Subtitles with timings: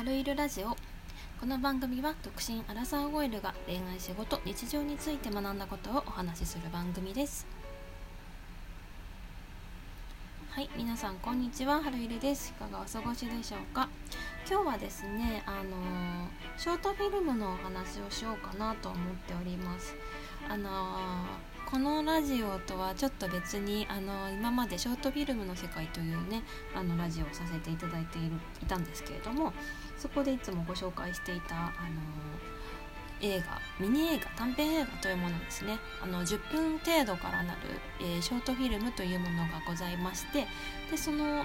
[0.00, 0.68] 春いるラジオ。
[1.38, 7.46] この番組は独身アラサー OL が恋愛仕事日常について学んだことをお話しする番組です。
[10.48, 11.82] はい皆さんこんにちは。
[11.82, 12.48] 春いるです。
[12.48, 13.90] いかがお過ごしでしょうか？
[14.50, 15.76] 今日はですねあの
[16.56, 19.94] ショートフィルムのお話をしようかなと思っております。
[20.48, 20.96] あの
[21.70, 26.42] このラジオとはちょっと別にあの今までショートフィルムの世界というね
[26.74, 28.32] あのラジオをさせていただいている
[28.62, 29.52] いたんですけれども
[30.00, 31.70] そこでいつもご紹介していたあの
[33.20, 35.78] 映画ミニ映画短編映画というものですね。
[36.02, 37.58] あの10分程度からなる、
[38.00, 40.46] えー、ショートフィルムというものがございまして
[40.90, 41.44] でその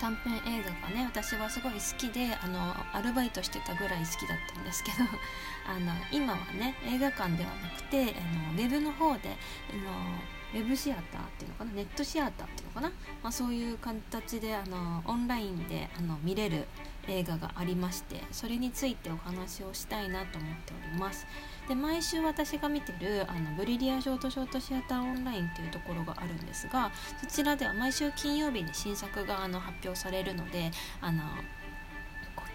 [0.00, 4.98] 短編映画がね私はすごい好きであのアルバイトしてたぐらい好きだったんですけど
[5.66, 9.36] あの今はね映画館ではなくてあのウェブの方で
[9.72, 10.18] あの
[10.54, 12.88] ウェブシアターっていうのかなネットシアターっていうのかな、
[13.22, 16.66] まあ、そういう形であのオンラインであの見れる
[17.08, 21.26] 映画がありましてそれについてお話をしたいなと思っております
[21.68, 31.22] で毎週私が見てるあのブリリアショートショートシアターオンラインっていうところがあるんですがそちらでは毎週金曜日に新作があの発表されるのであの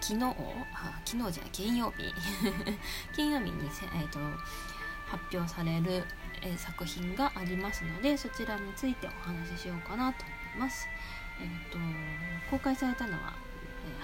[0.04, 2.04] 昨日あ昨日じゃない金曜日
[3.16, 4.18] 金曜日にせ、えーと、
[5.06, 6.04] 発表される、
[6.42, 10.86] え、作品がありますのでそちらについてお話ししようかなと思います。
[11.40, 11.78] えーと、
[12.50, 13.32] 公開されたのは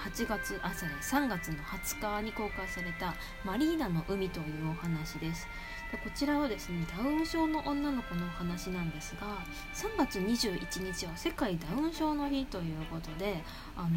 [0.03, 3.13] 8月あそれ3月の20日に公開された
[3.45, 5.47] 「マリーナの海」というお話です。
[5.91, 9.39] でこちらはですねダウン症の女の子のお話なんですが
[9.73, 13.43] 3月21日は世界ダウン症の日ということで
[13.75, 13.89] あの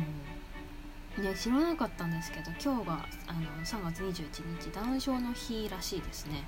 [1.22, 6.42] ね、知らなかったんですけど今日があの3月21日ダウン症の日らしいですね。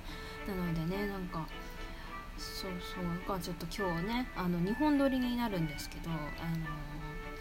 [0.45, 1.47] なのでねなんか
[2.37, 6.19] そうそうがちょっと今日ねあの2本撮りになるんですけどあの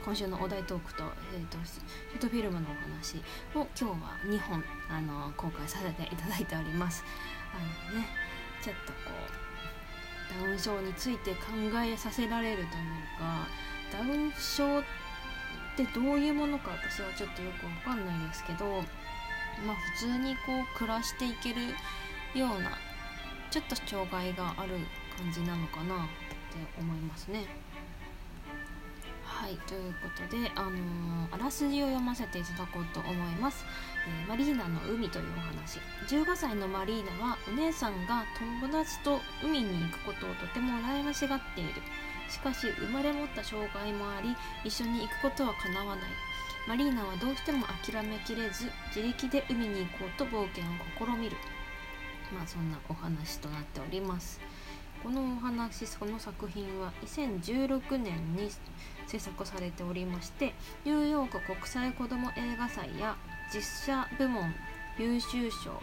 [0.06, 1.02] 今週のお題トークと,、
[1.34, 3.16] えーと、ショートフィルムのお話
[3.56, 7.02] を今日は2本あの公開させていただいております
[7.52, 8.06] あのね
[8.62, 8.98] ちょっとこ
[10.38, 11.38] うダウン症について考
[11.84, 12.68] えさせられるという
[13.18, 13.48] か
[13.92, 14.82] ダウン症っ
[15.76, 18.64] てどういうものか私はちょっとよくわかんないですけど
[19.66, 21.62] まあ普通にこう暮らしていける
[22.38, 22.78] ような
[23.50, 24.78] ちょっと障害がある
[25.16, 27.65] 感じなのかなって思いますね。
[29.36, 33.66] はいということで、あのー、あらすじを読ませていただこうと思います、
[34.08, 35.78] えー、マリーナの海というお話。
[36.08, 38.24] 15歳のマリーナはお姉さんが
[38.62, 41.82] 友達と海に行くことをとても羨ましがっている。
[42.30, 46.10] しかし生まれ持った障害もあり一緒に行くことはかなわない。
[46.66, 50.66] マリーナはどうしても諦めきれず自力で海に行こうと冒険を
[50.96, 51.36] 試みる。
[52.32, 54.40] まあそんなお話となっております。
[55.02, 58.50] このお話この作品は2016年に
[59.06, 63.16] 制作されておりましてニューヨーク国際子ども映画祭や
[63.52, 64.54] 実写部門
[64.98, 65.80] 優秀賞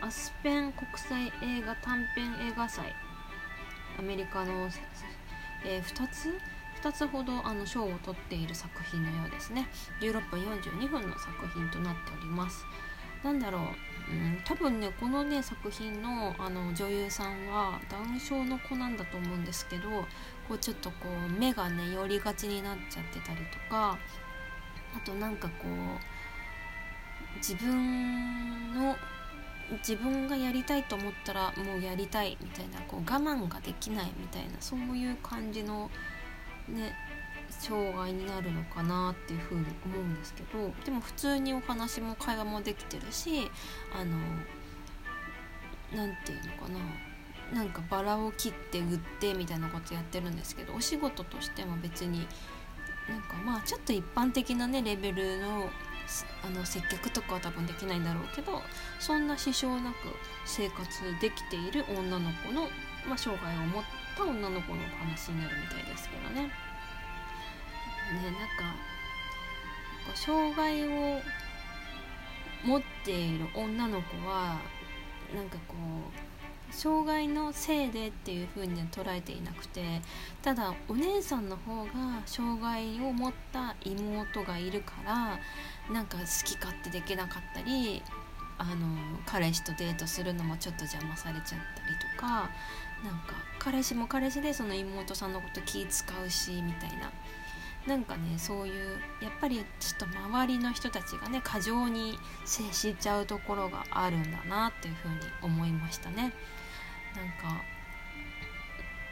[0.00, 2.94] アスペン国際映画短編映画祭
[3.98, 4.68] アメリカの、
[5.64, 6.38] えー、2つ
[6.82, 9.68] ？2つほどあの賞を取っている作品のようですね。
[10.00, 12.64] 16分42分の作品となっております。
[13.22, 19.88] なんだろう、うん、多分ねこのね作品のあの女優さんはダウン症の子なんだと思うんですけど
[20.48, 20.96] こうちょっとこ
[21.28, 23.98] う目がね寄りがちになっちゃってたりとか
[24.96, 28.96] あとなんかこう自分の
[29.80, 35.90] 自分がやりたいと思ったらもうやりたいみたいなこう我慢ができないみたいなそういう感じの
[36.68, 36.94] ね
[37.58, 43.50] 障害になるのかなっていうふうに思うんですけどでも普通にお話も会話もできてるし
[43.94, 44.16] あの
[45.94, 46.78] 何て言うのかな
[47.52, 52.26] なんかバラを切って売ってみたいなことやってるんですけどお仕事としても別に
[53.08, 55.70] なんかまあちょっと一般的なねレベルの
[56.42, 58.62] あの接客とかは多分できないんだろうけど
[58.98, 59.96] そんな支障なく
[60.46, 60.86] 生活
[61.20, 62.62] できている女の子の、
[63.06, 63.82] まあ、障害を持っ
[64.16, 66.50] た女の子のお話になるみたいですけどね。
[68.14, 68.74] ねなんか
[70.14, 71.20] 障害を
[72.64, 74.58] 持っている女の子は
[75.34, 79.82] なんかこう障害のせいでっていう風には捉えていなくて
[80.42, 85.38] ただお姉さんの方が障害を持った妹がいるから
[85.92, 88.02] なんか好き勝手できなかったり
[88.58, 88.86] あの
[89.24, 91.58] 彼氏とデートするのもちょっと邪魔されちゃったり
[92.16, 92.50] とか
[93.04, 97.10] なんか彼氏も彼氏でその妹さんのこと気使うしみたいな。
[97.88, 106.34] なんかねそういうやっぱりちょっと周りの人たちがね過剰に接しちゃうところがあるんだなっていうふうに思いましたね。
[107.16, 107.62] なんか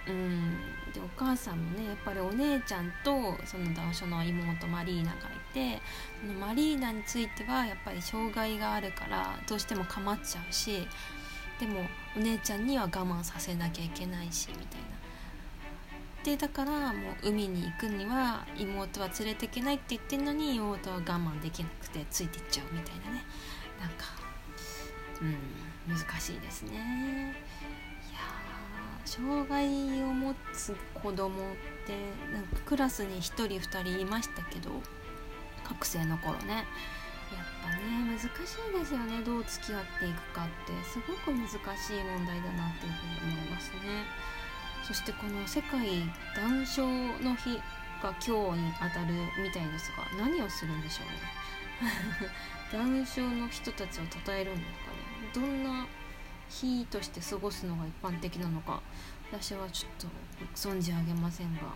[0.06, 0.56] うん
[0.92, 5.20] でお母さんもねやっぱりお姉ちゃんとそのダウ症の妹マリーナがい
[5.54, 5.80] て
[6.20, 10.86] そのマリーナについてはやっぱり障害があるからどうしても構っちゃうし
[11.58, 11.80] でも
[12.14, 15.05] お姉ちゃんには我慢させなきゃいけないしみたいな。
[16.26, 23.24] でだからもう海に行くには妹は連れてけないって言ってんのに妹は我慢できなくてついていっちゃうみたいなね。
[23.80, 24.06] なんか
[25.22, 27.32] うん難しいですね。
[28.10, 28.18] いや
[29.04, 31.54] 障害を持つ子供っ
[31.86, 31.94] て
[32.32, 34.70] なんかクラスに1人2人いましたけど
[35.62, 36.54] 学生の頃ね。
[36.54, 36.64] やっ
[37.62, 38.28] ぱね難しい
[38.76, 39.22] ですよね。
[39.22, 40.72] どう付き合っていくかって。
[40.90, 44.02] すごく難しい問題だなっていうふうに思いますね。
[44.86, 45.80] そしてこの世界
[46.36, 47.56] 談笑の日
[48.00, 52.30] が今日にあたるみたいですが何をするんでしょうね。
[52.72, 54.96] 談笑の人たちを称えるんですかね。
[55.34, 55.86] どんな
[56.48, 58.80] 日として過ごすのが一般的なのか
[59.32, 60.06] 私はちょっと
[60.54, 61.62] 存じ上げませんが。
[61.62, 61.66] ね。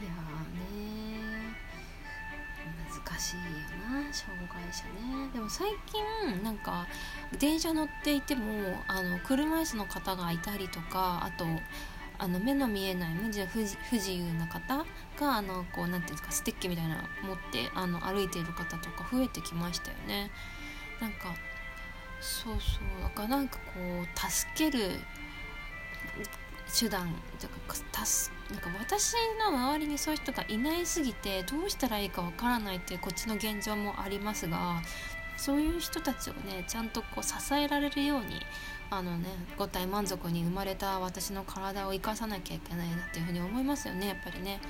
[0.00, 1.43] いやーね
[3.06, 3.42] 難しいよ
[3.90, 6.86] な障害者ねでも最近なんか
[7.38, 8.44] 電車乗っていても
[8.86, 11.44] あの車椅子の方がいたりとかあと
[12.16, 13.76] あの目の見えない不自
[14.12, 14.84] 由な方
[15.18, 20.30] があのこうなんていうんですかステッキみたいなの持ってあの歩いている方とか増えてきましたよね。
[21.00, 21.34] なんか
[22.20, 25.00] そうそうだからなんかこう助ける
[26.78, 27.08] 手段
[27.40, 34.82] とかたすなんか私の周りにそういう人がいないすぎてどうしたらいいかわからないっていうこっちの現状もありますが
[35.36, 38.40] そういう人たちをねちゃんとこう支えられるように
[38.90, 44.60] あのね五体満足に生まれた私の体を生かさなきゃいけないなっていうふうに思いますよねやっぱりね。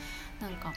[0.40, 0.72] なんか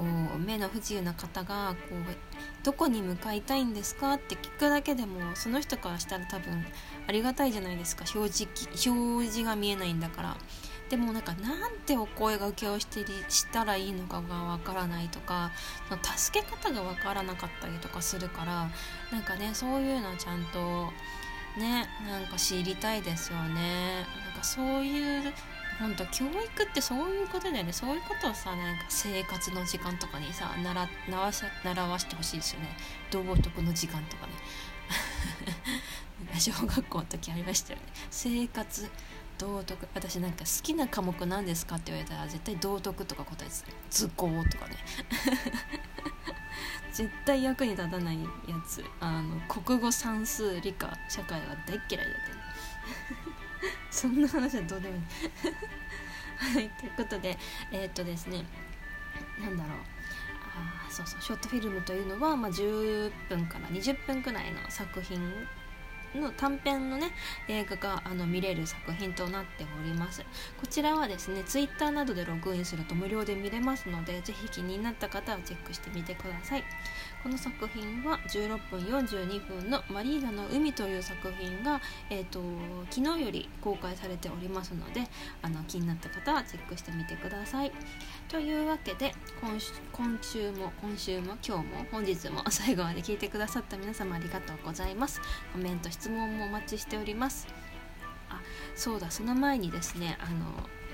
[0.00, 6.64] こう目の不自由な方がこうどこに向かいたいんですかって聞くだけでもその人からしたら多分
[7.06, 8.04] ありがたいじゃないですか。
[8.14, 10.36] 表示表示が見えないんだから。
[10.88, 15.52] でもなんかなんてお声がけをしてしたらいいのかがわからないとか
[16.16, 18.68] 助け方がわからなかったりとかするから
[19.12, 20.88] なんかねそういうのちゃんと
[21.56, 24.04] ねなんか知りたいですよね。
[24.24, 25.32] なんかそういう
[25.80, 27.72] 本当教育ってそういうことだよね。
[27.72, 32.68] そういうことをさなんか生活の時間とかにさ習習習わしてほしいですよね。
[33.10, 34.32] 道徳の時間とかね。
[36.38, 37.86] 小学校の時ありましたよね。
[38.10, 38.90] 生活
[39.38, 39.88] 道徳。
[39.94, 44.76] 私なんか好きな科目何ですかって言われたら絶対道徳とか答えてた図工とかね。
[46.92, 48.28] 絶対役に立たないや
[48.68, 48.84] つ。
[49.00, 52.39] あの国語算数理科社会は大嫌いだった
[53.90, 55.02] そんな話はどうでもいい。
[56.54, 57.36] はいということで
[57.70, 58.44] えー、っとですね
[59.40, 59.76] 何だろう。
[60.56, 65.20] あそうそうショートフィルムというのは、まあ、10分から20分くらいの作品
[66.14, 67.10] の短編のね
[67.48, 70.22] 映画があの見れる作品となっております。
[70.60, 76.64] こちらはですね Twitter などでログインすると無料で見れますのでぜひ気になった方はチェックしてみてください。
[77.22, 82.42] この作品は16分42分の「マリーナの海」という作品が、えーと、
[82.90, 85.06] 昨日より公開されておりますので
[85.42, 87.72] あの気になった方はチェックしてみてください。
[88.28, 95.20] というわけで今週今週も今週も今日も本日も 最後まで聞いてくださった皆様ありがとうございます。
[95.52, 97.46] コメント質問もお待ちしております。
[98.30, 98.40] あ
[98.74, 100.46] そうだその前にですねあの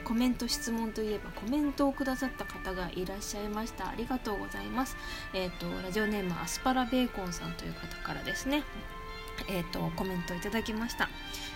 [0.02, 3.88] コメント質問といえばコメントをくださった方がいらっしゃいました。
[3.88, 4.96] ありがとうございます。
[5.32, 8.64] えっ、ー、とラジオネームアスパラベーコンさんという方からですね。
[9.48, 11.08] えーと、コメントいただきました、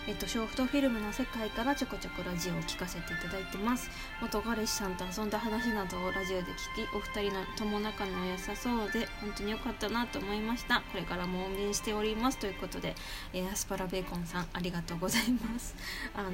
[0.07, 3.89] えーと、ショートフィルムの世界からちょこちょこラジオを聞かせていただいてます。
[4.21, 10.81] 元彼氏さんと遊んだ話などをラジオで聞きお二人の友仲の良さそうで本当に良かったなと思いました。
[10.91, 12.37] これからも応援しております。
[12.37, 12.95] ということで、
[13.33, 15.75] えー、アスパラベーコンさんありがとうございます。
[16.15, 16.33] あのー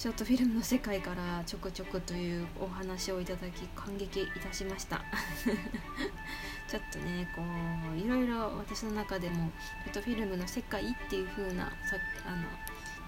[0.00, 5.04] ショートフィルムの世界からちょくちょくというお話をいただき感激いたしました。
[6.66, 7.42] ちょっとねこ
[7.92, 9.52] ういろいろ私の中でも
[9.84, 12.36] ショートフィルムの世界っていう風なさあの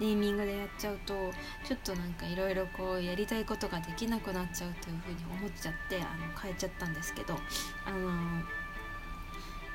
[0.07, 1.33] ネーミングでやっちゃうと
[1.63, 7.39] ちょっとなんかいろいろこうやりたいことができなくなっちゃうという風に思っちゃってあの変えちゃったんですけど
[7.87, 8.43] あの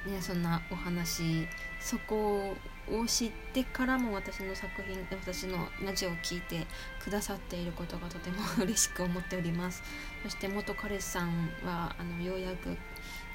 [0.06, 1.46] ね、そんなお話。
[1.80, 2.54] そこ
[2.90, 6.66] を知ってからも私の作品私のラジオを聴いて
[7.02, 9.82] くださっていることがとても嬉しく思っております。
[10.22, 12.76] そして元彼氏さんはあのようやく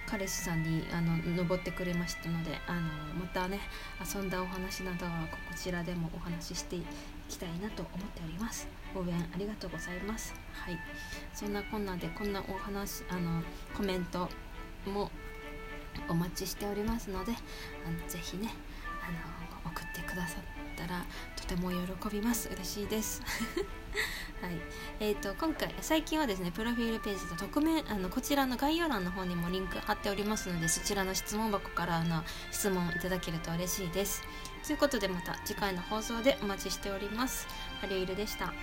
[0.06, 2.82] 彼氏さんにあの登ってくれましたのであの
[3.20, 3.60] またね
[4.04, 6.84] 遊んだお話などはこちらでもお話ししてい
[7.30, 8.68] きたいなと思っております。
[8.96, 10.34] 応援ありがとうございます。
[10.52, 10.78] はい。
[11.34, 13.42] そんなこんなでこんなお話あの
[13.76, 14.30] コメント
[14.86, 15.10] も
[16.10, 17.34] お待ちしておりますので
[17.86, 18.50] あのぜひね
[19.02, 20.44] あの送ってくださっ
[20.76, 22.50] たらとても喜びます。
[22.50, 23.22] 嬉しいです。
[24.42, 24.60] はい。
[25.00, 34.24] えーと、今回最近はですねプロフィールページと匿名あのこちらの概要欄の方にもリンク貼っておりますのでそちらの質問箱からあの質問いただけると嬉しいです。
[34.66, 37.48] ということでまた次回の放送でお待ちしております。
[37.82, 38.54] ハリウイルでした。